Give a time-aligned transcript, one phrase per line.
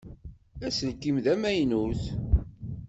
[0.65, 2.03] Aselkim d amaynut.